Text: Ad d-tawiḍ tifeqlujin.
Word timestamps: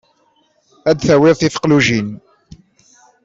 Ad 0.89 0.95
d-tawiḍ 0.97 1.35
tifeqlujin. 1.37 2.09